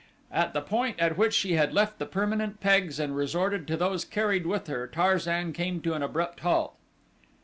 [0.31, 4.03] At the point at which she had left the permanent pegs and resorted to those
[4.03, 6.73] carried with her Tarzan came to an abrupt halt.